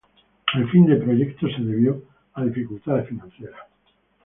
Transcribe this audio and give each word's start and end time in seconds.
El 0.55 0.67
fin 0.71 0.87
de 0.87 0.95
proyecto 0.95 1.47
se 1.47 1.61
debió 1.61 2.01
a 2.33 2.43
dificultades 2.45 3.07
financieras. 3.07 3.61